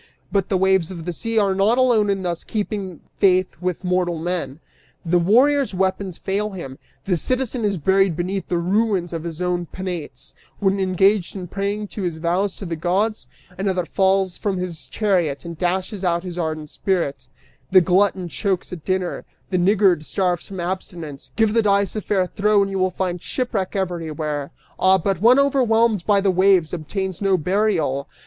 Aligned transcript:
But 0.31 0.49
the 0.49 0.57
waves 0.57 0.89
of 0.89 1.05
the 1.05 1.13
sea 1.13 1.37
are 1.37 1.53
not 1.53 1.77
alone 1.77 2.09
in 2.09 2.23
thus 2.23 2.43
keeping 2.43 3.01
faith 3.17 3.55
with 3.61 3.83
mortal 3.83 4.17
men: 4.17 4.59
The 5.05 5.19
warrior's 5.19 5.75
weapons 5.75 6.17
fail 6.17 6.49
him; 6.49 6.79
the 7.05 7.15
citizen 7.15 7.63
is 7.63 7.77
buried 7.77 8.15
beneath 8.17 8.47
the 8.47 8.57
ruins 8.57 9.13
of 9.13 9.23
his 9.23 9.43
own 9.43 9.67
penates, 9.67 10.33
when 10.57 10.79
engaged 10.79 11.35
in 11.35 11.47
paying 11.47 11.87
his 11.87 12.17
vows 12.17 12.55
to 12.55 12.65
the 12.65 12.75
gods; 12.75 13.27
another 13.59 13.85
falls 13.85 14.39
from 14.39 14.57
his 14.57 14.87
chariot 14.87 15.45
and 15.45 15.59
dashes 15.59 16.03
out 16.03 16.23
his 16.23 16.35
ardent 16.35 16.71
spirit; 16.71 17.27
the 17.69 17.79
glutton 17.79 18.27
chokes 18.27 18.73
at 18.73 18.83
dinner; 18.83 19.23
the 19.51 19.59
niggard 19.59 20.03
starves 20.03 20.47
from 20.47 20.59
abstinence. 20.59 21.29
Give 21.35 21.53
the 21.53 21.61
dice 21.61 21.95
a 21.95 22.01
fair 22.01 22.25
throw 22.25 22.63
and 22.63 22.71
you 22.71 22.79
will 22.79 22.89
find 22.89 23.21
shipwreck 23.21 23.75
everywhere! 23.75 24.49
Ah, 24.79 24.97
but 24.97 25.21
one 25.21 25.37
overwhelmed 25.37 26.07
by 26.07 26.21
the 26.21 26.31
waves 26.31 26.73
obtains 26.73 27.21
no 27.21 27.37
burial! 27.37 28.07